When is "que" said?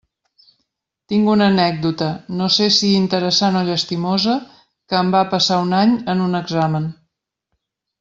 4.89-5.01